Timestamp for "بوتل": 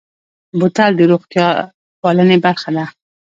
0.59-0.91